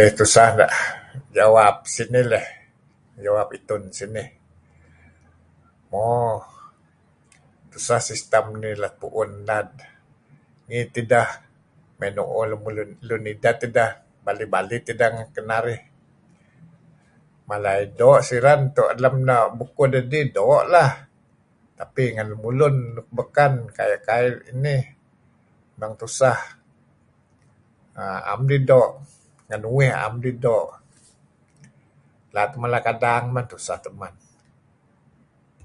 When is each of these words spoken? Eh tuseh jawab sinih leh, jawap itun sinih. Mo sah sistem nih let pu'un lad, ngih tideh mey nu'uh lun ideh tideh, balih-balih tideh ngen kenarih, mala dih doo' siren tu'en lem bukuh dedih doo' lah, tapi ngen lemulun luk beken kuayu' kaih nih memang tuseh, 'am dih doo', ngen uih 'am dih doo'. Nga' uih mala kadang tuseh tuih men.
Eh 0.00 0.08
tuseh 0.18 0.50
jawab 1.36 1.74
sinih 1.94 2.24
leh, 2.32 2.46
jawap 3.24 3.48
itun 3.58 3.82
sinih. 3.98 4.28
Mo 5.90 6.06
sah 7.86 8.02
sistem 8.08 8.44
nih 8.62 8.74
let 8.82 8.94
pu'un 9.00 9.32
lad, 9.48 9.68
ngih 10.66 10.86
tideh 10.94 11.28
mey 11.98 12.10
nu'uh 12.16 12.44
lun 13.08 13.22
ideh 13.32 13.54
tideh, 13.60 13.90
balih-balih 14.24 14.80
tideh 14.86 15.08
ngen 15.12 15.28
kenarih, 15.36 15.80
mala 17.48 17.70
dih 17.80 17.90
doo' 17.98 18.22
siren 18.28 18.60
tu'en 18.76 18.98
lem 19.04 19.16
bukuh 19.58 19.88
dedih 19.94 20.24
doo' 20.36 20.62
lah, 20.74 20.90
tapi 21.80 22.02
ngen 22.14 22.28
lemulun 22.32 22.76
luk 22.96 23.08
beken 23.16 23.52
kuayu' 23.76 24.04
kaih 24.08 24.36
nih 24.64 24.82
memang 25.74 25.94
tuseh, 26.00 26.38
'am 28.28 28.40
dih 28.50 28.62
doo', 28.68 28.92
ngen 29.48 29.62
uih 29.76 29.90
'am 30.02 30.14
dih 30.24 30.36
doo'. 30.44 30.68
Nga' 32.32 32.48
uih 32.52 32.58
mala 32.62 32.78
kadang 32.86 33.24
tuseh 33.50 33.78
tuih 33.84 33.96
men. 34.00 34.14